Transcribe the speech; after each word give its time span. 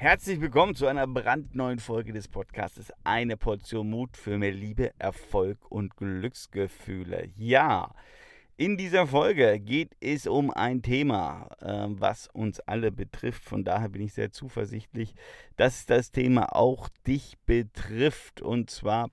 Herzlich 0.00 0.40
willkommen 0.40 0.74
zu 0.74 0.86
einer 0.86 1.06
brandneuen 1.06 1.78
Folge 1.78 2.14
des 2.14 2.26
Podcasts 2.26 2.90
Eine 3.04 3.36
Portion 3.36 3.90
Mut 3.90 4.16
für 4.16 4.38
mehr 4.38 4.50
Liebe, 4.50 4.92
Erfolg 4.98 5.58
und 5.70 5.94
Glücksgefühle. 5.94 7.28
Ja, 7.36 7.94
in 8.56 8.78
dieser 8.78 9.06
Folge 9.06 9.60
geht 9.60 9.94
es 10.00 10.26
um 10.26 10.50
ein 10.52 10.80
Thema, 10.80 11.50
äh, 11.60 11.84
was 12.00 12.28
uns 12.28 12.60
alle 12.60 12.90
betrifft. 12.90 13.44
Von 13.44 13.62
daher 13.62 13.90
bin 13.90 14.00
ich 14.00 14.14
sehr 14.14 14.32
zuversichtlich, 14.32 15.12
dass 15.56 15.84
das 15.84 16.10
Thema 16.10 16.56
auch 16.56 16.88
dich 17.06 17.36
betrifft. 17.44 18.40
Und 18.40 18.70
zwar 18.70 19.10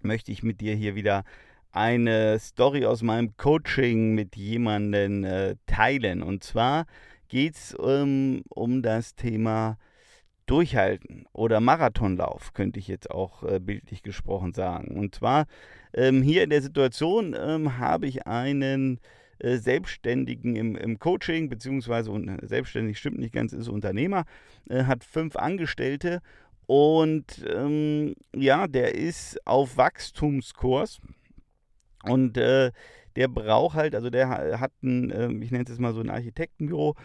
möchte 0.00 0.32
ich 0.32 0.42
mit 0.42 0.62
dir 0.62 0.74
hier 0.74 0.94
wieder 0.94 1.24
eine 1.72 2.38
Story 2.38 2.86
aus 2.86 3.02
meinem 3.02 3.36
Coaching 3.36 4.14
mit 4.14 4.34
jemandem 4.34 5.24
äh, 5.24 5.56
teilen. 5.66 6.22
Und 6.22 6.42
zwar 6.42 6.86
geht 7.28 7.56
es 7.56 7.76
ähm, 7.78 8.44
um 8.48 8.80
das 8.80 9.14
Thema 9.14 9.76
Durchhalten 10.50 11.26
oder 11.32 11.60
Marathonlauf, 11.60 12.52
könnte 12.54 12.80
ich 12.80 12.88
jetzt 12.88 13.08
auch 13.08 13.44
äh, 13.44 13.60
bildlich 13.60 14.02
gesprochen 14.02 14.52
sagen. 14.52 14.98
Und 14.98 15.14
zwar 15.14 15.46
ähm, 15.94 16.22
hier 16.22 16.42
in 16.42 16.50
der 16.50 16.60
Situation 16.60 17.36
ähm, 17.38 17.78
habe 17.78 18.08
ich 18.08 18.26
einen 18.26 18.98
äh, 19.38 19.58
Selbstständigen 19.58 20.56
im, 20.56 20.74
im, 20.74 20.98
Coaching, 20.98 21.48
beziehungsweise 21.48 22.10
selbstständig 22.42 22.98
stimmt 22.98 23.20
nicht 23.20 23.32
ganz, 23.32 23.52
ist 23.52 23.68
Unternehmer, 23.68 24.24
äh, 24.68 24.84
hat 24.84 25.04
fünf 25.04 25.36
Angestellte 25.36 26.20
und 26.66 27.44
ähm, 27.48 28.16
ja, 28.34 28.66
der 28.66 28.96
ist 28.96 29.46
auf 29.46 29.76
Wachstumskurs 29.76 31.00
und 32.02 32.36
äh, 32.36 32.72
der 33.14 33.28
braucht 33.28 33.76
halt, 33.76 33.94
also 33.94 34.10
der 34.10 34.58
hat 34.58 34.72
ein, 34.82 35.12
ähm, 35.14 35.42
ich 35.42 35.52
nenne 35.52 35.64
es 35.64 35.70
jetzt 35.70 35.80
mal 35.80 35.94
so 35.94 36.00
ein 36.00 36.10
Architektenbüro 36.10 36.96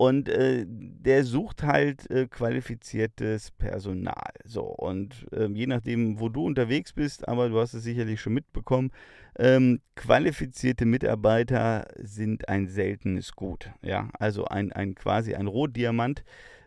und 0.00 0.30
äh, 0.30 0.64
der 0.66 1.24
sucht 1.24 1.62
halt 1.62 2.10
äh, 2.10 2.26
qualifiziertes 2.26 3.50
Personal. 3.50 4.32
So, 4.46 4.62
und 4.62 5.26
äh, 5.30 5.46
je 5.52 5.66
nachdem, 5.66 6.18
wo 6.18 6.30
du 6.30 6.46
unterwegs 6.46 6.94
bist, 6.94 7.28
aber 7.28 7.50
du 7.50 7.60
hast 7.60 7.74
es 7.74 7.82
sicherlich 7.82 8.18
schon 8.18 8.32
mitbekommen, 8.32 8.92
ähm, 9.38 9.82
qualifizierte 9.96 10.86
Mitarbeiter 10.86 11.86
sind 11.98 12.48
ein 12.48 12.66
seltenes 12.66 13.32
Gut. 13.32 13.72
Ja, 13.82 14.08
also 14.18 14.46
ein, 14.46 14.72
ein 14.72 14.94
quasi 14.94 15.34
ein 15.34 15.46
Rotdiamant, 15.46 16.24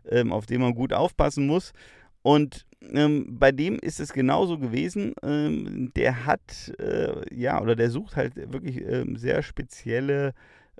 ähm, 0.07 0.31
auf 0.31 0.45
den 0.45 0.61
man 0.61 0.75
gut 0.75 0.93
aufpassen 0.93 1.47
muss. 1.47 1.73
Und 2.21 2.67
ähm, 2.93 3.25
bei 3.39 3.51
dem 3.51 3.79
ist 3.79 3.99
es 3.99 4.13
genauso 4.13 4.59
gewesen. 4.59 5.15
Ähm, 5.23 5.91
der 5.95 6.27
hat, 6.27 6.71
äh, 6.77 7.15
ja, 7.35 7.59
oder 7.59 7.75
der 7.75 7.89
sucht 7.89 8.15
halt 8.15 8.35
wirklich 8.35 8.79
ähm, 8.79 9.15
sehr 9.15 9.41
spezielle 9.41 10.35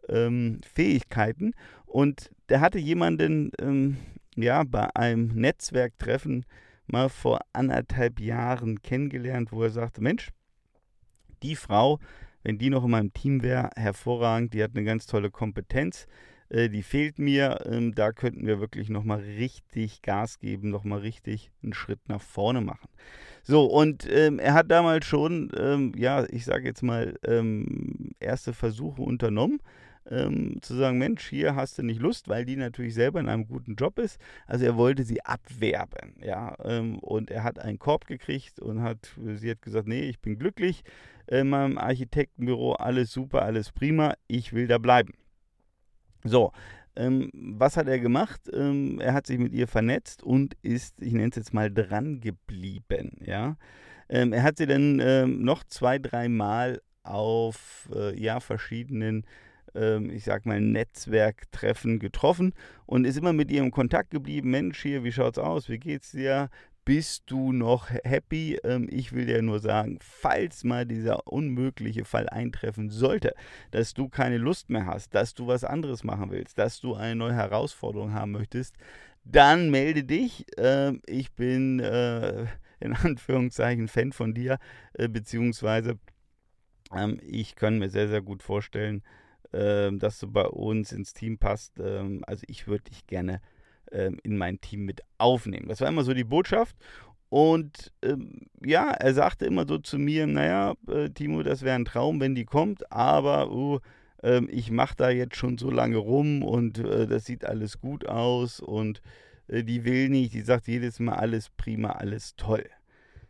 ähm, 0.09 0.61
Fähigkeiten. 0.65 1.53
Und 1.85 2.31
der 2.49 2.61
hatte 2.61 2.79
jemanden, 2.79 3.51
ähm, 3.59 3.97
ja, 4.35 4.63
bei 4.63 4.95
einem 4.95 5.27
Netzwerktreffen 5.27 6.45
mal 6.87 7.09
vor 7.09 7.39
anderthalb 7.53 8.19
Jahren 8.19 8.81
kennengelernt, 8.81 9.51
wo 9.51 9.63
er 9.63 9.69
sagte, 9.69 10.01
Mensch, 10.01 10.29
die 11.41 11.55
Frau, 11.55 11.99
wenn 12.43 12.57
die 12.57 12.69
noch 12.69 12.83
in 12.83 12.91
meinem 12.91 13.13
Team 13.13 13.41
wäre, 13.43 13.69
hervorragend, 13.75 14.53
die 14.53 14.63
hat 14.63 14.71
eine 14.75 14.83
ganz 14.83 15.05
tolle 15.05 15.31
Kompetenz, 15.31 16.07
äh, 16.49 16.69
die 16.69 16.83
fehlt 16.83 17.19
mir, 17.19 17.59
ähm, 17.65 17.95
da 17.95 18.11
könnten 18.11 18.45
wir 18.45 18.59
wirklich 18.59 18.89
nochmal 18.89 19.19
richtig 19.19 20.01
Gas 20.01 20.39
geben, 20.39 20.69
nochmal 20.69 20.99
richtig 20.99 21.51
einen 21.63 21.73
Schritt 21.73 21.99
nach 22.07 22.21
vorne 22.21 22.61
machen. 22.61 22.89
So, 23.43 23.65
und 23.65 24.07
ähm, 24.09 24.39
er 24.39 24.53
hat 24.53 24.71
damals 24.71 25.05
schon, 25.05 25.51
ähm, 25.57 25.93
ja, 25.97 26.25
ich 26.29 26.45
sage 26.45 26.65
jetzt 26.65 26.83
mal, 26.83 27.15
ähm, 27.25 28.11
erste 28.19 28.53
Versuche 28.53 29.01
unternommen 29.01 29.59
ähm, 30.09 30.57
zu 30.61 30.75
sagen, 30.75 30.97
Mensch, 30.97 31.27
hier 31.27 31.55
hast 31.55 31.77
du 31.77 31.83
nicht 31.83 32.01
Lust, 32.01 32.27
weil 32.27 32.45
die 32.45 32.55
natürlich 32.55 32.93
selber 32.93 33.19
in 33.19 33.29
einem 33.29 33.47
guten 33.47 33.75
Job 33.75 33.99
ist. 33.99 34.19
Also 34.47 34.65
er 34.65 34.75
wollte 34.75 35.03
sie 35.03 35.23
abwerben, 35.23 36.15
ja. 36.21 36.55
Ähm, 36.63 36.99
und 36.99 37.31
er 37.31 37.43
hat 37.43 37.59
einen 37.59 37.79
Korb 37.79 38.05
gekriegt 38.05 38.59
und 38.59 38.81
hat, 38.81 39.15
sie 39.35 39.51
hat 39.51 39.61
gesagt, 39.61 39.87
nee, 39.87 40.03
ich 40.03 40.19
bin 40.19 40.37
glücklich 40.37 40.83
in 41.27 41.49
meinem 41.49 41.78
Architektenbüro, 41.78 42.73
alles 42.73 43.11
super, 43.11 43.44
alles 43.44 43.72
prima, 43.72 44.16
ich 44.28 44.53
will 44.53 44.67
da 44.67 44.78
bleiben. 44.78 45.13
So, 46.23 46.51
ähm, 46.95 47.29
was 47.33 47.78
hat 47.78 47.88
er 47.88 47.99
gemacht? 47.99 48.41
Ähm, 48.53 48.99
er 48.99 49.13
hat 49.13 49.28
sich 49.28 49.39
mit 49.39 49.53
ihr 49.53 49.67
vernetzt 49.67 50.23
und 50.23 50.55
ist, 50.61 51.01
ich 51.01 51.13
nenne 51.13 51.29
es 51.29 51.35
jetzt 51.35 51.53
mal, 51.53 51.72
dran 51.72 52.19
geblieben. 52.19 53.17
Ja? 53.25 53.57
Ähm, 54.09 54.33
er 54.33 54.44
hat 54.44 54.57
sie 54.57 54.67
dann 54.67 54.99
ähm, 54.99 55.44
noch 55.44 55.63
zwei, 55.63 55.97
dreimal 55.97 56.81
auf 57.03 57.89
äh, 57.94 58.17
ja, 58.19 58.39
verschiedenen 58.39 59.25
ich 59.75 60.23
sag 60.23 60.45
mal, 60.45 60.61
Netzwerktreffen 60.61 62.00
getroffen 62.00 62.53
und 62.85 63.06
ist 63.06 63.17
immer 63.17 63.34
mit 63.34 63.51
ihr 63.51 63.61
im 63.61 63.72
Kontakt 63.72 64.11
geblieben. 64.11 64.51
Mensch, 64.51 64.81
hier, 64.81 65.03
wie 65.03 65.11
schaut's 65.11 65.39
aus? 65.39 65.69
Wie 65.69 65.79
geht's 65.79 66.11
dir? 66.11 66.50
Bist 66.85 67.23
du 67.28 67.53
noch 67.53 67.89
happy? 67.89 68.59
Ähm, 68.63 68.89
ich 68.91 69.13
will 69.13 69.25
dir 69.25 69.41
nur 69.41 69.59
sagen, 69.59 70.00
falls 70.01 70.66
mal 70.66 70.85
dieser 70.85 71.28
unmögliche 71.28 72.03
Fall 72.03 72.28
eintreffen 72.28 72.89
sollte, 72.89 73.34
dass 73.72 73.94
du 73.94 74.09
keine 74.09 74.38
Lust 74.38 74.69
mehr 74.69 74.85
hast, 74.85 75.16
dass 75.16 75.34
du 75.34 75.47
was 75.47 75.63
anderes 75.63 76.03
machen 76.03 76.29
willst, 76.29 76.57
dass 76.57 76.81
du 76.81 76.94
eine 76.94 77.16
neue 77.16 77.35
Herausforderung 77.35 78.13
haben 78.13 78.31
möchtest, 78.31 78.75
dann 79.23 79.69
melde 79.69 80.03
dich. 80.03 80.45
Ähm, 80.57 81.01
ich 81.05 81.31
bin 81.31 81.79
äh, 81.79 82.47
in 82.81 82.94
Anführungszeichen 82.94 83.88
Fan 83.88 84.11
von 84.11 84.34
dir, 84.34 84.57
äh, 84.94 85.07
beziehungsweise 85.07 85.97
ähm, 86.94 87.17
ich 87.22 87.55
kann 87.55 87.79
mir 87.79 87.90
sehr, 87.90 88.09
sehr 88.09 88.22
gut 88.22 88.44
vorstellen, 88.44 89.03
ähm, 89.53 90.00
dass 90.00 90.19
du 90.19 90.28
bei 90.31 90.46
uns 90.46 90.91
ins 90.91 91.14
Team 91.14 91.38
passt. 91.38 91.80
Ähm, 91.80 92.24
also 92.25 92.44
ich 92.47 92.68
würde 92.68 92.86
dich 92.86 93.06
gerne 93.08 93.41
ähm, 93.91 94.18
in 94.24 94.38
mein 94.38 94.59
Team 94.59 94.86
mit 94.86 95.02
aufnehmen. 95.18 95.68
Das 95.68 95.81
war 95.81 95.88
immer 95.88 96.03
so 96.03 96.14
die 96.14 96.24
Botschaft. 96.24 96.75
Und 97.30 97.91
ähm, 98.03 98.41
ja, 98.64 98.91
er 98.91 99.14
sagte 99.14 99.46
immer 99.46 99.66
so 99.68 99.78
zu 99.80 99.97
mir, 99.97 100.28
naja, 100.28 100.74
äh, 100.88 101.09
Timo, 101.09 101.41
das 101.41 101.64
wäre 101.64 101.75
ein 101.75 101.86
Traum, 101.86 102.19
wenn 102.19 102.36
die 102.36 102.46
kommt, 102.46 102.91
aber 102.91 103.52
uh, 103.52 103.80
äh, 104.22 104.41
ich 104.50 104.69
mache 104.69 104.96
da 104.96 105.09
jetzt 105.09 105.36
schon 105.36 105.58
so 105.58 105.72
lange 105.72 105.97
rum 105.97 106.44
und 106.44 106.78
äh, 106.78 107.08
das 107.08 107.25
sieht 107.25 107.44
alles 107.44 107.80
gut 107.80 108.08
aus 108.08 108.59
und 108.59 109.02
äh, 109.47 109.64
die 109.64 109.84
will 109.84 110.09
nicht, 110.09 110.35
die 110.35 110.41
sagt 110.41 110.68
jedes 110.68 111.00
Mal 111.00 111.16
alles 111.16 111.50
prima, 111.50 111.94
alles 111.94 112.35
toll. 112.35 112.70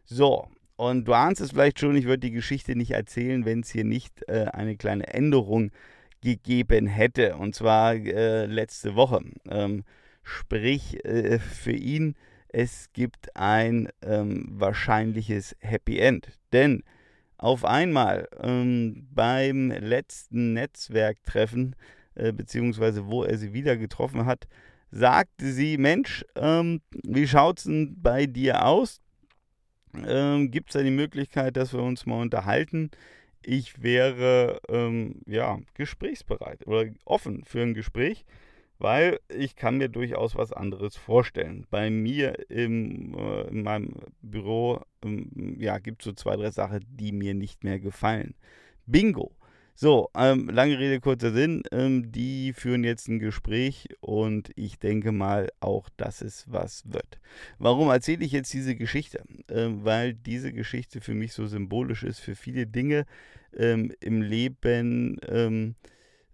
So, 0.03 0.49
und 0.75 1.07
du 1.07 1.13
ahnst 1.13 1.39
es 1.39 1.51
vielleicht 1.51 1.79
schon, 1.79 1.95
ich 1.95 2.03
würde 2.03 2.19
die 2.19 2.31
Geschichte 2.31 2.75
nicht 2.75 2.91
erzählen, 2.91 3.45
wenn 3.45 3.61
es 3.61 3.69
hier 3.69 3.85
nicht 3.85 4.27
äh, 4.27 4.47
eine 4.51 4.75
kleine 4.75 5.07
Änderung 5.07 5.69
gibt 5.69 5.77
gegeben 6.23 6.87
hätte. 6.87 7.35
Und 7.35 7.53
zwar 7.53 7.93
äh, 7.93 8.45
letzte 8.45 8.95
Woche. 8.95 9.21
Ähm, 9.49 9.83
sprich, 10.23 11.03
äh, 11.05 11.37
für 11.37 11.73
ihn, 11.73 12.15
es 12.47 12.89
gibt 12.93 13.35
ein 13.35 13.89
ähm, 14.01 14.45
wahrscheinliches 14.49 15.55
Happy 15.59 15.99
End. 15.99 16.27
Denn 16.53 16.83
auf 17.37 17.65
einmal 17.65 18.27
ähm, 18.41 19.07
beim 19.11 19.69
letzten 19.71 20.53
Netzwerktreffen, 20.53 21.75
äh, 22.15 22.31
beziehungsweise 22.31 23.07
wo 23.07 23.23
er 23.23 23.37
sie 23.37 23.53
wieder 23.53 23.75
getroffen 23.75 24.25
hat, 24.25 24.47
sagte 24.91 25.51
sie, 25.51 25.77
Mensch, 25.77 26.23
ähm, 26.35 26.81
wie 27.03 27.27
schaut 27.27 27.57
es 27.57 27.63
denn 27.65 28.01
bei 28.01 28.27
dir 28.27 28.65
aus? 28.65 29.01
Ähm, 30.05 30.51
Gibt 30.51 30.69
es 30.69 30.73
da 30.73 30.83
die 30.83 30.91
Möglichkeit, 30.91 31.57
dass 31.57 31.73
wir 31.73 31.81
uns 31.81 32.05
mal 32.05 32.21
unterhalten? 32.21 32.91
Ich 33.45 33.81
wäre 33.81 34.59
ähm, 34.69 35.21
ja 35.25 35.59
gesprächsbereit 35.73 36.65
oder 36.67 36.89
offen 37.05 37.43
für 37.45 37.61
ein 37.61 37.73
Gespräch, 37.73 38.25
weil 38.79 39.19
ich 39.29 39.55
kann 39.55 39.77
mir 39.77 39.89
durchaus 39.89 40.35
was 40.35 40.51
anderes 40.51 40.95
vorstellen. 40.95 41.65
Bei 41.69 41.89
mir 41.89 42.49
im, 42.49 43.15
äh, 43.17 43.47
in 43.47 43.63
meinem 43.63 43.95
Büro 44.21 44.81
ähm, 45.03 45.57
ja, 45.59 45.77
gibt 45.77 46.01
es 46.01 46.05
so 46.05 46.13
zwei, 46.13 46.35
drei 46.35 46.51
Sachen, 46.51 46.85
die 46.89 47.11
mir 47.11 47.33
nicht 47.33 47.63
mehr 47.63 47.79
gefallen. 47.79 48.35
Bingo! 48.85 49.31
So, 49.75 50.11
ähm, 50.15 50.49
lange 50.49 50.77
Rede, 50.77 50.99
kurzer 50.99 51.31
Sinn. 51.31 51.63
Ähm, 51.71 52.11
die 52.11 52.53
führen 52.53 52.83
jetzt 52.83 53.07
ein 53.07 53.17
Gespräch 53.17 53.89
und 54.01 54.51
ich 54.55 54.77
denke 54.77 55.11
mal 55.11 55.49
auch, 55.61 55.89
dass 55.97 56.21
es 56.21 56.45
was 56.47 56.83
wird. 56.85 57.19
Warum 57.57 57.89
erzähle 57.89 58.23
ich 58.23 58.31
jetzt 58.31 58.53
diese 58.53 58.75
Geschichte? 58.75 59.23
Ähm, 59.49 59.83
weil 59.83 60.13
diese 60.13 60.53
Geschichte 60.53 61.01
für 61.01 61.15
mich 61.15 61.33
so 61.33 61.47
symbolisch 61.47 62.03
ist 62.03 62.19
für 62.19 62.35
viele 62.35 62.67
Dinge 62.67 63.05
ähm, 63.57 63.91
im 63.99 64.21
Leben, 64.21 65.17
ähm, 65.27 65.75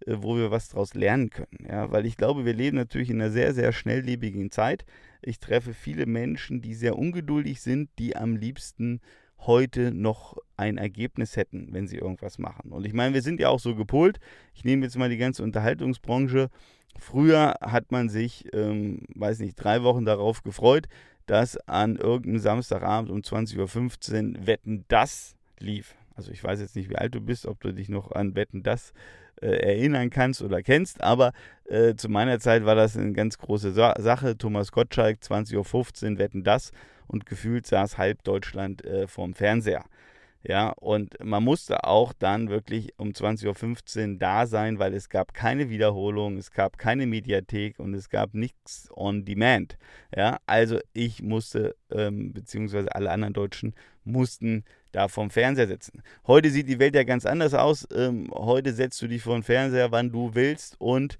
äh, 0.05 0.17
wo 0.17 0.35
wir 0.35 0.51
was 0.51 0.67
daraus 0.69 0.93
lernen 0.93 1.29
können. 1.29 1.65
Ja? 1.65 1.91
Weil 1.91 2.05
ich 2.05 2.17
glaube, 2.17 2.43
wir 2.43 2.53
leben 2.53 2.75
natürlich 2.75 3.09
in 3.09 3.21
einer 3.21 3.31
sehr, 3.31 3.53
sehr 3.53 3.71
schnelllebigen 3.71 4.51
Zeit. 4.51 4.85
Ich 5.21 5.39
treffe 5.39 5.73
viele 5.73 6.05
Menschen, 6.07 6.61
die 6.61 6.73
sehr 6.73 6.97
ungeduldig 6.97 7.61
sind, 7.61 7.89
die 7.99 8.17
am 8.17 8.35
liebsten 8.35 8.99
heute 9.45 9.91
noch 9.91 10.37
ein 10.57 10.77
Ergebnis 10.77 11.35
hätten, 11.35 11.69
wenn 11.71 11.87
sie 11.87 11.97
irgendwas 11.97 12.37
machen. 12.37 12.71
Und 12.71 12.85
ich 12.85 12.93
meine, 12.93 13.13
wir 13.13 13.21
sind 13.21 13.39
ja 13.39 13.49
auch 13.49 13.59
so 13.59 13.75
gepolt. 13.75 14.19
Ich 14.53 14.63
nehme 14.63 14.85
jetzt 14.85 14.97
mal 14.97 15.09
die 15.09 15.17
ganze 15.17 15.43
Unterhaltungsbranche. 15.43 16.49
Früher 16.97 17.55
hat 17.61 17.91
man 17.91 18.09
sich, 18.09 18.47
ähm, 18.53 19.03
weiß 19.15 19.39
nicht, 19.39 19.55
drei 19.55 19.83
Wochen 19.83 20.05
darauf 20.05 20.43
gefreut, 20.43 20.87
dass 21.25 21.57
an 21.67 21.95
irgendeinem 21.95 22.39
Samstagabend 22.39 23.11
um 23.11 23.19
20.15 23.19 24.39
Uhr 24.39 24.47
Wetten 24.47 24.85
das 24.87 25.35
lief. 25.59 25.95
Also 26.15 26.31
ich 26.31 26.43
weiß 26.43 26.59
jetzt 26.59 26.75
nicht, 26.75 26.89
wie 26.89 26.97
alt 26.97 27.15
du 27.15 27.21
bist, 27.21 27.45
ob 27.45 27.61
du 27.61 27.71
dich 27.71 27.87
noch 27.87 28.11
an 28.11 28.35
Wetten 28.35 28.63
das 28.63 28.93
äh, 29.41 29.47
erinnern 29.47 30.09
kannst 30.09 30.41
oder 30.41 30.61
kennst. 30.61 31.01
Aber 31.01 31.33
äh, 31.65 31.95
zu 31.95 32.09
meiner 32.09 32.39
Zeit 32.39 32.65
war 32.65 32.75
das 32.75 32.97
eine 32.97 33.13
ganz 33.13 33.37
große 33.37 33.71
Sa 33.71 33.95
Sache. 33.99 34.37
Thomas 34.37 34.71
Gottschalk, 34.71 35.19
20.15 35.21 36.11
Uhr, 36.13 36.17
wetten 36.19 36.43
das. 36.43 36.71
Und 37.07 37.25
gefühlt 37.25 37.65
saß 37.65 37.97
halb 37.97 38.23
Deutschland 38.23 38.85
äh, 38.85 39.07
vorm 39.07 39.33
Fernseher. 39.33 39.85
Ja, 40.41 40.69
und 40.69 41.21
man 41.21 41.43
musste 41.43 41.83
auch 41.83 42.13
dann 42.13 42.49
wirklich 42.49 42.93
um 42.97 43.09
20.15 43.09 44.13
Uhr 44.13 44.19
da 44.19 44.47
sein, 44.47 44.79
weil 44.79 44.93
es 44.93 45.09
gab 45.09 45.33
keine 45.33 45.69
Wiederholung, 45.69 46.37
es 46.37 46.51
gab 46.51 46.77
keine 46.77 47.07
Mediathek 47.07 47.77
und 47.77 47.93
es 47.93 48.09
gab 48.09 48.33
nichts 48.33 48.89
on 48.95 49.25
demand. 49.25 49.77
Ja, 50.15 50.37
also 50.45 50.79
ich 50.93 51.21
musste, 51.21 51.75
ähm, 51.91 52.31
beziehungsweise 52.31 52.95
alle 52.95 53.11
anderen 53.11 53.33
Deutschen 53.33 53.73
mussten 54.05 54.63
da 54.91 55.07
vorm 55.07 55.29
Fernseher 55.29 55.67
sitzen. 55.67 56.01
Heute 56.27 56.49
sieht 56.49 56.67
die 56.67 56.79
Welt 56.79 56.95
ja 56.95 57.03
ganz 57.03 57.25
anders 57.25 57.53
aus. 57.53 57.87
Ähm, 57.95 58.29
heute 58.33 58.73
setzt 58.73 59.01
du 59.01 59.07
dich 59.07 59.21
vor 59.21 59.35
den 59.35 59.43
Fernseher, 59.43 59.91
wann 59.91 60.11
du 60.11 60.31
willst 60.33 60.75
und 60.79 61.17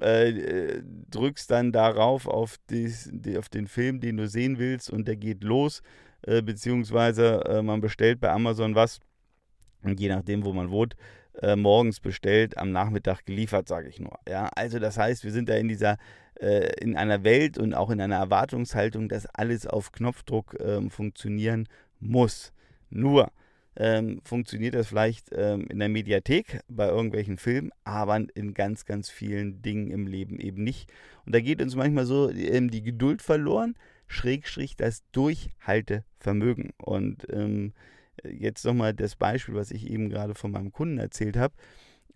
äh, 0.00 0.80
drückst 1.10 1.50
dann 1.50 1.72
darauf 1.72 2.26
auf, 2.26 2.56
dies, 2.70 3.10
die, 3.12 3.38
auf 3.38 3.48
den 3.48 3.66
Film, 3.66 4.00
den 4.00 4.16
du 4.16 4.28
sehen 4.28 4.58
willst 4.58 4.90
und 4.90 5.08
der 5.08 5.16
geht 5.16 5.42
los 5.42 5.82
äh, 6.22 6.42
beziehungsweise 6.42 7.44
äh, 7.46 7.62
man 7.62 7.80
bestellt 7.80 8.20
bei 8.20 8.30
Amazon 8.30 8.74
was 8.74 9.00
und 9.82 10.00
je 10.00 10.08
nachdem, 10.08 10.44
wo 10.44 10.52
man 10.52 10.70
wohnt, 10.70 10.96
äh, 11.40 11.54
morgens 11.54 12.00
bestellt, 12.00 12.58
am 12.58 12.72
Nachmittag 12.72 13.24
geliefert, 13.24 13.68
sage 13.68 13.88
ich 13.88 14.00
nur. 14.00 14.18
Ja, 14.28 14.50
also 14.56 14.78
das 14.78 14.98
heißt, 14.98 15.22
wir 15.22 15.30
sind 15.30 15.48
da 15.48 15.54
in 15.54 15.68
dieser 15.68 15.96
äh, 16.40 16.72
in 16.80 16.96
einer 16.96 17.22
Welt 17.22 17.58
und 17.58 17.74
auch 17.74 17.90
in 17.90 18.00
einer 18.00 18.16
Erwartungshaltung, 18.16 19.08
dass 19.08 19.26
alles 19.26 19.66
auf 19.66 19.92
Knopfdruck 19.92 20.56
ähm, 20.60 20.90
funktionieren 20.90 21.68
muss. 22.00 22.52
Nur 22.90 23.30
ähm, 23.76 24.20
funktioniert 24.24 24.74
das 24.74 24.88
vielleicht 24.88 25.28
ähm, 25.32 25.66
in 25.68 25.78
der 25.78 25.88
Mediathek 25.88 26.60
bei 26.68 26.88
irgendwelchen 26.88 27.38
Filmen, 27.38 27.70
aber 27.84 28.20
in 28.34 28.54
ganz, 28.54 28.84
ganz 28.84 29.08
vielen 29.08 29.62
Dingen 29.62 29.90
im 29.90 30.06
Leben 30.06 30.40
eben 30.40 30.64
nicht. 30.64 30.92
Und 31.24 31.34
da 31.34 31.40
geht 31.40 31.62
uns 31.62 31.76
manchmal 31.76 32.04
so 32.04 32.30
ähm, 32.30 32.70
die 32.70 32.82
Geduld 32.82 33.22
verloren, 33.22 33.76
Schrägstrich 34.08 34.76
das 34.76 35.04
Durchhaltevermögen. 35.12 36.72
Und 36.78 37.26
ähm, 37.30 37.72
jetzt 38.24 38.64
nochmal 38.64 38.94
das 38.94 39.14
Beispiel, 39.14 39.54
was 39.54 39.70
ich 39.70 39.88
eben 39.88 40.08
gerade 40.08 40.34
von 40.34 40.50
meinem 40.50 40.72
Kunden 40.72 40.98
erzählt 40.98 41.36
habe 41.36 41.54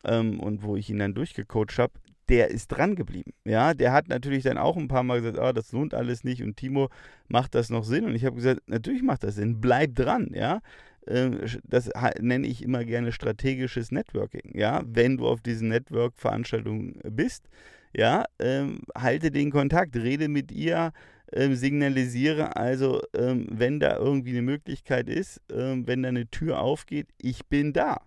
ähm, 0.05 0.41
und 0.41 0.63
wo 0.63 0.77
ich 0.77 0.91
ihn 0.91 0.99
dann 0.99 1.15
durchgecoacht 1.15 1.79
habe, 1.79 1.93
der 2.32 2.50
ist 2.50 2.69
dran 2.69 2.96
geblieben. 2.96 3.34
Ja, 3.44 3.75
der 3.75 3.93
hat 3.93 4.08
natürlich 4.08 4.43
dann 4.43 4.56
auch 4.56 4.79
ein 4.79 4.88
paar 4.88 5.02
Mal 5.02 5.20
gesagt, 5.20 5.38
oh, 5.38 5.52
das 5.52 5.70
lohnt 5.73 5.93
alles 5.93 6.25
nicht 6.25 6.43
und 6.43 6.56
Timo, 6.56 6.88
macht 7.29 7.55
das 7.55 7.69
noch 7.69 7.84
Sinn? 7.84 8.06
Und 8.06 8.14
ich 8.14 8.25
habe 8.25 8.37
gesagt, 8.37 8.62
natürlich 8.67 9.02
macht 9.02 9.23
das 9.23 9.34
Sinn, 9.34 9.61
bleib 9.61 9.94
dran, 9.96 10.31
ja. 10.32 10.61
Ähm, 11.06 11.40
das 11.64 11.90
nenne 12.20 12.46
ich 12.46 12.62
immer 12.62 12.87
gerne 12.87 13.12
strategisches 13.12 13.93
Networking. 13.93 14.56
Ja, 14.56 14.81
wenn 14.87 15.19
du 15.19 15.29
auf 15.29 15.43
diesen 15.43 15.69
Network-Veranstaltungen 15.69 16.99
bist, 17.11 17.50
ja, 17.94 18.25
ähm, 18.38 18.81
halte 18.96 19.31
den 19.31 19.50
Kontakt, 19.50 19.94
rede 19.94 20.28
mit 20.28 20.50
ihr, 20.52 20.93
ähm, 21.35 21.55
signalisiere 21.55 22.56
also, 22.56 23.02
wenn 23.12 23.78
da 23.78 23.99
irgendwie 23.99 24.31
eine 24.31 24.43
Möglichkeit 24.43 25.11
ist, 25.11 25.43
wenn 25.49 26.02
da 26.02 26.08
eine 26.08 26.31
Tür 26.31 26.62
aufgeht, 26.62 27.08
ich 27.19 27.44
bin 27.46 27.75
da. 27.75 28.00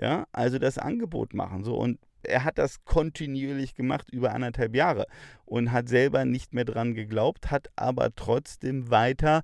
Ja, 0.00 0.26
also 0.32 0.58
das 0.58 0.78
Angebot 0.78 1.34
machen. 1.34 1.62
So 1.62 1.76
und 1.76 1.98
er 2.22 2.44
hat 2.44 2.58
das 2.58 2.84
kontinuierlich 2.84 3.74
gemacht 3.74 4.10
über 4.10 4.34
anderthalb 4.34 4.74
Jahre 4.74 5.06
und 5.44 5.72
hat 5.72 5.88
selber 5.88 6.24
nicht 6.24 6.54
mehr 6.54 6.64
dran 6.64 6.94
geglaubt, 6.94 7.50
hat 7.50 7.68
aber 7.76 8.14
trotzdem 8.14 8.90
weiter 8.90 9.42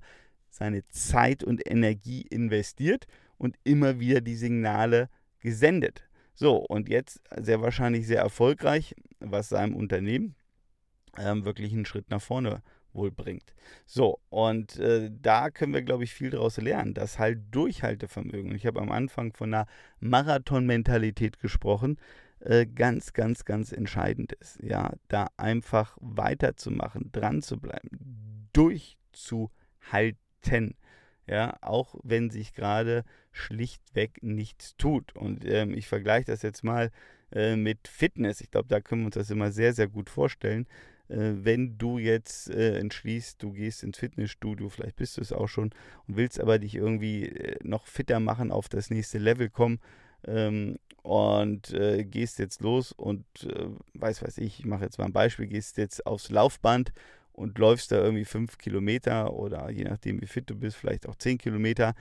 seine 0.49 0.87
Zeit 0.87 1.43
und 1.43 1.67
Energie 1.69 2.21
investiert 2.21 3.05
und 3.37 3.57
immer 3.63 3.99
wieder 3.99 4.21
die 4.21 4.35
Signale 4.35 5.09
gesendet. 5.39 6.07
So, 6.33 6.57
und 6.57 6.89
jetzt 6.89 7.21
sehr 7.37 7.61
wahrscheinlich 7.61 8.07
sehr 8.07 8.19
erfolgreich, 8.19 8.95
was 9.19 9.49
seinem 9.49 9.75
Unternehmen 9.75 10.35
ähm, 11.17 11.45
wirklich 11.45 11.73
einen 11.73 11.85
Schritt 11.85 12.09
nach 12.09 12.21
vorne 12.21 12.61
wohl 12.95 13.11
bringt. 13.11 13.53
So, 13.85 14.19
und 14.29 14.77
äh, 14.77 15.11
da 15.11 15.49
können 15.49 15.73
wir, 15.73 15.81
glaube 15.81 16.03
ich, 16.03 16.13
viel 16.13 16.29
daraus 16.29 16.57
lernen, 16.57 16.93
dass 16.93 17.19
halt 17.19 17.39
Durchhaltevermögen, 17.51 18.55
ich 18.55 18.65
habe 18.65 18.81
am 18.81 18.91
Anfang 18.91 19.33
von 19.33 19.53
einer 19.53 19.67
Marathon-Mentalität 19.99 21.39
gesprochen, 21.39 21.97
äh, 22.39 22.65
ganz, 22.65 23.13
ganz, 23.13 23.45
ganz 23.45 23.71
entscheidend 23.71 24.33
ist. 24.33 24.59
Ja, 24.61 24.93
da 25.07 25.27
einfach 25.37 25.97
weiterzumachen, 26.01 27.11
dran 27.11 27.41
zu 27.41 27.59
bleiben, 27.59 28.49
durchzuhalten. 28.53 30.75
Ja, 31.27 31.57
auch 31.61 31.95
wenn 32.03 32.29
sich 32.29 32.53
gerade 32.53 33.03
schlichtweg 33.31 34.21
nichts 34.21 34.75
tut. 34.77 35.15
Und 35.15 35.43
ähm, 35.45 35.73
ich 35.73 35.87
vergleiche 35.87 36.25
das 36.25 36.43
jetzt 36.43 36.63
mal 36.63 36.91
äh, 37.31 37.55
mit 37.55 37.87
Fitness. 37.87 38.41
Ich 38.41 38.51
glaube, 38.51 38.67
da 38.67 38.79
können 38.79 39.01
wir 39.01 39.05
uns 39.07 39.15
das 39.15 39.31
immer 39.31 39.51
sehr, 39.51 39.73
sehr 39.73 39.87
gut 39.87 40.11
vorstellen. 40.11 40.67
Äh, 41.07 41.43
wenn 41.43 41.77
du 41.77 41.97
jetzt 41.97 42.49
äh, 42.49 42.77
entschließt, 42.77 43.41
du 43.41 43.53
gehst 43.53 43.83
ins 43.83 43.97
Fitnessstudio, 43.97 44.69
vielleicht 44.69 44.97
bist 44.97 45.17
du 45.17 45.21
es 45.21 45.33
auch 45.33 45.47
schon 45.47 45.71
und 46.07 46.15
willst 46.15 46.39
aber 46.39 46.59
dich 46.59 46.75
irgendwie 46.75 47.25
äh, 47.25 47.57
noch 47.63 47.87
fitter 47.87 48.19
machen, 48.19 48.51
auf 48.51 48.69
das 48.69 48.89
nächste 48.89 49.17
Level 49.17 49.49
kommen 49.49 49.79
ähm, 50.27 50.77
und 51.03 51.71
äh, 51.73 52.03
gehst 52.03 52.39
jetzt 52.39 52.61
los 52.61 52.91
und 52.91 53.25
äh, 53.43 53.67
weiß, 53.93 54.23
weiß 54.23 54.39
ich, 54.39 54.59
ich 54.59 54.65
mache 54.65 54.83
jetzt 54.83 54.97
mal 54.97 55.05
ein 55.05 55.13
Beispiel, 55.13 55.47
gehst 55.47 55.77
jetzt 55.77 56.05
aufs 56.05 56.29
Laufband 56.29 56.91
und 57.31 57.57
läufst 57.59 57.91
da 57.91 57.97
irgendwie 57.97 58.25
fünf 58.25 58.57
Kilometer 58.57 59.33
oder 59.33 59.69
je 59.69 59.83
nachdem, 59.83 60.21
wie 60.21 60.27
fit 60.27 60.49
du 60.49 60.55
bist, 60.55 60.77
vielleicht 60.77 61.07
auch 61.07 61.15
zehn 61.15 61.37
Kilometer 61.37 61.93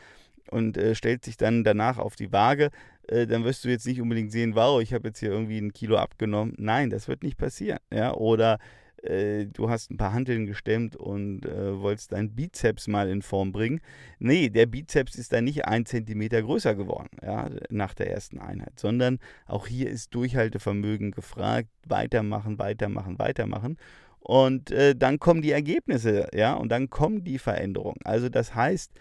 und 0.50 0.76
äh, 0.76 0.94
stellst 0.94 1.26
dich 1.26 1.36
dann 1.36 1.64
danach 1.64 1.98
auf 1.98 2.16
die 2.16 2.32
Waage, 2.32 2.70
äh, 3.08 3.26
dann 3.26 3.44
wirst 3.44 3.64
du 3.64 3.68
jetzt 3.68 3.86
nicht 3.86 4.00
unbedingt 4.00 4.32
sehen, 4.32 4.54
wow, 4.54 4.80
ich 4.80 4.94
habe 4.94 5.08
jetzt 5.08 5.18
hier 5.18 5.30
irgendwie 5.30 5.58
ein 5.58 5.72
Kilo 5.72 5.96
abgenommen. 5.96 6.54
Nein, 6.58 6.90
das 6.90 7.08
wird 7.08 7.22
nicht 7.22 7.36
passieren. 7.36 7.78
Ja? 7.92 8.14
Oder 8.14 8.58
äh, 9.04 9.46
du 9.46 9.70
hast 9.70 9.90
ein 9.90 9.96
paar 9.96 10.12
Hanteln 10.12 10.46
gestemmt 10.46 10.96
und 10.96 11.44
äh, 11.46 11.80
wolltest 11.80 12.12
deinen 12.12 12.34
Bizeps 12.34 12.88
mal 12.88 13.08
in 13.08 13.22
Form 13.22 13.52
bringen. 13.52 13.80
Nee, 14.18 14.48
der 14.48 14.66
Bizeps 14.66 15.16
ist 15.16 15.32
dann 15.32 15.44
nicht 15.44 15.66
ein 15.66 15.86
Zentimeter 15.86 16.42
größer 16.42 16.74
geworden 16.74 17.10
ja, 17.22 17.50
nach 17.70 17.94
der 17.94 18.10
ersten 18.10 18.38
Einheit, 18.38 18.78
sondern 18.78 19.18
auch 19.46 19.66
hier 19.66 19.90
ist 19.90 20.14
Durchhaltevermögen 20.14 21.10
gefragt. 21.10 21.68
Weitermachen, 21.86 22.58
weitermachen, 22.58 23.18
weitermachen. 23.18 23.76
Und 24.20 24.70
äh, 24.70 24.96
dann 24.96 25.18
kommen 25.18 25.42
die 25.42 25.50
Ergebnisse, 25.50 26.28
ja, 26.32 26.54
und 26.54 26.70
dann 26.70 26.88
kommen 26.88 27.24
die 27.24 27.38
Veränderungen. 27.38 28.00
Also 28.04 28.30
das 28.30 28.54
heißt, 28.54 28.92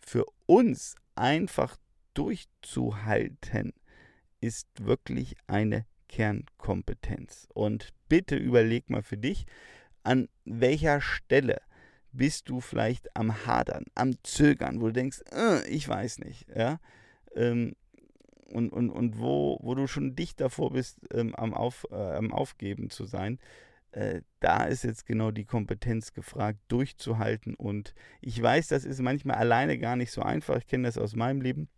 für 0.00 0.26
uns 0.46 0.96
einfach 1.14 1.76
durchzuhalten, 2.14 3.72
ist 4.40 4.66
wirklich 4.84 5.36
eine 5.46 5.86
Kernkompetenz. 6.12 7.48
Und 7.54 7.88
bitte 8.08 8.36
überleg 8.36 8.90
mal 8.90 9.02
für 9.02 9.16
dich, 9.16 9.46
an 10.02 10.28
welcher 10.44 11.00
Stelle 11.00 11.62
bist 12.12 12.50
du 12.50 12.60
vielleicht 12.60 13.16
am 13.16 13.46
Hadern, 13.46 13.86
am 13.94 14.12
Zögern, 14.22 14.80
wo 14.80 14.88
du 14.88 14.92
denkst, 14.92 15.22
äh, 15.32 15.66
ich 15.68 15.88
weiß 15.88 16.18
nicht, 16.18 16.46
ja. 16.54 16.78
Ähm, 17.34 17.74
und, 18.50 18.70
und, 18.70 18.90
und 18.90 19.18
wo, 19.18 19.58
wo 19.62 19.74
du 19.74 19.86
schon 19.86 20.14
dicht 20.14 20.38
davor 20.38 20.72
bist, 20.72 20.98
ähm, 21.14 21.34
am, 21.34 21.54
Auf, 21.54 21.86
äh, 21.90 21.94
am 21.94 22.30
Aufgeben 22.30 22.90
zu 22.90 23.06
sein, 23.06 23.38
äh, 23.92 24.20
da 24.40 24.64
ist 24.64 24.84
jetzt 24.84 25.06
genau 25.06 25.30
die 25.30 25.46
Kompetenz 25.46 26.12
gefragt, 26.12 26.58
durchzuhalten. 26.68 27.54
Und 27.54 27.94
ich 28.20 28.40
weiß, 28.42 28.68
das 28.68 28.84
ist 28.84 29.00
manchmal 29.00 29.36
alleine 29.36 29.78
gar 29.78 29.96
nicht 29.96 30.12
so 30.12 30.20
einfach. 30.20 30.58
Ich 30.58 30.66
kenne 30.66 30.86
das 30.86 30.98
aus 30.98 31.16
meinem 31.16 31.40
Leben. 31.40 31.70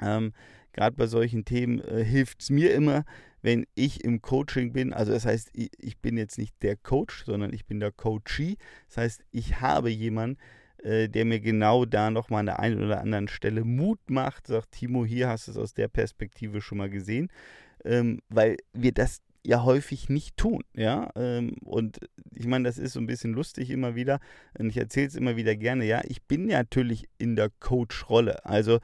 Ähm, 0.00 0.32
Gerade 0.72 0.96
bei 0.96 1.06
solchen 1.06 1.44
Themen 1.44 1.80
äh, 1.80 2.02
hilft 2.02 2.42
es 2.42 2.50
mir 2.50 2.74
immer, 2.74 3.04
wenn 3.42 3.66
ich 3.74 4.04
im 4.04 4.22
Coaching 4.22 4.72
bin, 4.72 4.92
also 4.92 5.12
das 5.12 5.26
heißt, 5.26 5.50
ich, 5.52 5.98
bin 5.98 6.16
jetzt 6.16 6.38
nicht 6.38 6.62
der 6.62 6.76
Coach, 6.76 7.24
sondern 7.24 7.52
ich 7.52 7.66
bin 7.66 7.80
der 7.80 7.90
Coachee. 7.90 8.56
Das 8.88 8.96
heißt, 8.96 9.24
ich 9.32 9.60
habe 9.60 9.90
jemanden, 9.90 10.38
äh, 10.78 11.08
der 11.08 11.24
mir 11.24 11.40
genau 11.40 11.84
da 11.84 12.10
nochmal 12.10 12.40
an 12.40 12.46
der 12.46 12.60
einen 12.60 12.82
oder 12.82 13.00
anderen 13.00 13.28
Stelle 13.28 13.64
Mut 13.64 13.98
macht, 14.08 14.46
sagt, 14.46 14.72
Timo, 14.72 15.04
hier 15.04 15.28
hast 15.28 15.48
du 15.48 15.52
es 15.52 15.58
aus 15.58 15.74
der 15.74 15.88
Perspektive 15.88 16.60
schon 16.60 16.78
mal 16.78 16.90
gesehen, 16.90 17.30
ähm, 17.84 18.20
weil 18.28 18.56
wir 18.72 18.92
das 18.92 19.20
ja 19.44 19.64
häufig 19.64 20.08
nicht 20.08 20.36
tun, 20.36 20.62
ja, 20.74 21.10
ähm, 21.16 21.56
und 21.64 21.98
ich 22.34 22.46
meine, 22.46 22.64
das 22.64 22.78
ist 22.78 22.92
so 22.92 23.00
ein 23.00 23.06
bisschen 23.06 23.32
lustig 23.32 23.70
immer 23.70 23.94
wieder 23.94 24.20
und 24.58 24.70
ich 24.70 24.76
erzähle 24.76 25.08
es 25.08 25.16
immer 25.16 25.36
wieder 25.36 25.56
gerne, 25.56 25.84
ja, 25.84 26.00
ich 26.04 26.22
bin 26.22 26.46
natürlich 26.46 27.08
in 27.18 27.36
der 27.36 27.50
Coach-Rolle, 27.60 28.44
also 28.44 28.78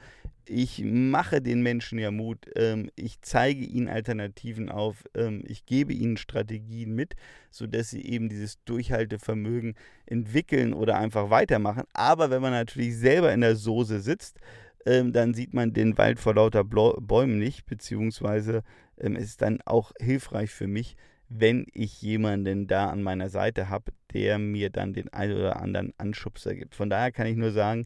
ich 0.49 0.83
mache 0.83 1.41
den 1.41 1.61
Menschen 1.61 1.99
ja 1.99 2.09
Mut, 2.11 2.47
ähm, 2.55 2.89
ich 2.95 3.21
zeige 3.21 3.63
ihnen 3.63 3.87
Alternativen 3.87 4.69
auf, 4.69 5.03
ähm, 5.15 5.43
ich 5.45 5.65
gebe 5.65 5.93
ihnen 5.93 6.17
Strategien 6.17 6.95
mit, 6.95 7.15
sodass 7.51 7.91
sie 7.91 8.03
eben 8.03 8.29
dieses 8.29 8.61
Durchhaltevermögen 8.65 9.75
entwickeln 10.07 10.73
oder 10.73 10.97
einfach 10.97 11.29
weitermachen. 11.29 11.83
Aber 11.93 12.31
wenn 12.31 12.41
man 12.41 12.51
natürlich 12.51 12.97
selber 12.97 13.31
in 13.31 13.41
der 13.41 13.55
Soße 13.55 13.99
sitzt, 13.99 14.39
dann 14.85 15.33
sieht 15.33 15.53
man 15.53 15.73
den 15.73 15.97
Wald 15.97 16.19
vor 16.19 16.35
lauter 16.35 16.63
Bäumen 16.63 17.37
nicht, 17.37 17.65
beziehungsweise 17.65 18.63
ähm, 18.99 19.15
es 19.15 19.25
ist 19.25 19.41
dann 19.41 19.61
auch 19.65 19.91
hilfreich 19.99 20.51
für 20.51 20.67
mich, 20.67 20.95
wenn 21.29 21.67
ich 21.73 22.01
jemanden 22.01 22.67
da 22.67 22.89
an 22.89 23.03
meiner 23.03 23.29
Seite 23.29 23.69
habe, 23.69 23.91
der 24.13 24.39
mir 24.39 24.69
dann 24.69 24.93
den 24.93 25.13
einen 25.13 25.37
oder 25.37 25.61
anderen 25.61 25.93
Anschubser 25.97 26.55
gibt. 26.55 26.75
Von 26.75 26.89
daher 26.89 27.11
kann 27.11 27.27
ich 27.27 27.35
nur 27.35 27.51
sagen, 27.51 27.85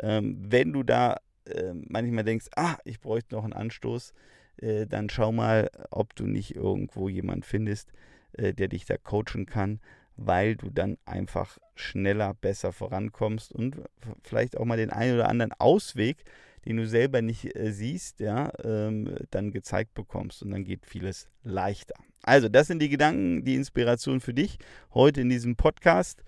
ähm, 0.00 0.36
wenn 0.40 0.72
du 0.72 0.82
da 0.82 1.18
äh, 1.44 1.72
manchmal 1.88 2.24
denkst, 2.24 2.46
ah, 2.56 2.76
ich 2.84 3.00
bräuchte 3.00 3.34
noch 3.34 3.44
einen 3.44 3.52
Anstoß, 3.52 4.12
äh, 4.56 4.86
dann 4.86 5.08
schau 5.08 5.30
mal, 5.30 5.70
ob 5.90 6.14
du 6.16 6.26
nicht 6.26 6.56
irgendwo 6.56 7.08
jemand 7.08 7.46
findest, 7.46 7.92
äh, 8.32 8.52
der 8.52 8.68
dich 8.68 8.86
da 8.86 8.96
coachen 8.96 9.46
kann, 9.46 9.80
weil 10.16 10.56
du 10.56 10.68
dann 10.70 10.98
einfach 11.04 11.58
schneller, 11.74 12.34
besser 12.34 12.72
vorankommst 12.72 13.52
und 13.52 13.76
vielleicht 14.22 14.56
auch 14.56 14.64
mal 14.64 14.76
den 14.76 14.90
einen 14.90 15.14
oder 15.14 15.28
anderen 15.28 15.52
Ausweg, 15.58 16.24
den 16.64 16.76
du 16.76 16.86
selber 16.86 17.22
nicht 17.22 17.56
äh, 17.56 17.72
siehst, 17.72 18.20
ja, 18.20 18.52
ähm, 18.64 19.14
dann 19.30 19.50
gezeigt 19.50 19.94
bekommst 19.94 20.42
und 20.42 20.50
dann 20.50 20.64
geht 20.64 20.86
vieles 20.86 21.28
leichter. 21.42 21.94
Also, 22.22 22.48
das 22.48 22.66
sind 22.66 22.80
die 22.80 22.88
Gedanken, 22.88 23.44
die 23.44 23.54
Inspiration 23.54 24.20
für 24.20 24.34
dich 24.34 24.58
heute 24.92 25.20
in 25.20 25.30
diesem 25.30 25.56
Podcast. 25.56 26.22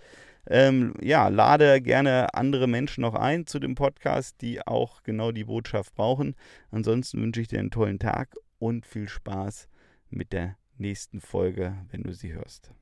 Ähm, 0.49 0.95
ja, 1.01 1.29
lade 1.29 1.81
gerne 1.81 2.35
andere 2.35 2.67
Menschen 2.67 3.03
noch 3.03 3.15
ein 3.15 3.47
zu 3.47 3.61
dem 3.61 3.75
Podcast, 3.75 4.41
die 4.41 4.67
auch 4.67 5.03
genau 5.03 5.31
die 5.31 5.45
Botschaft 5.45 5.95
brauchen. 5.95 6.35
Ansonsten 6.71 7.23
wünsche 7.23 7.41
ich 7.41 7.49
dir 7.49 7.61
einen 7.61 7.71
tollen 7.71 7.99
Tag 7.99 8.35
und 8.59 8.87
viel 8.87 9.09
Spaß 9.09 9.69
mit 10.11 10.33
der 10.33 10.57
nächsten 10.79 11.21
Folge, 11.21 11.77
wenn 11.91 12.03
du 12.03 12.13
sie 12.13 12.33
hörst. 12.33 12.73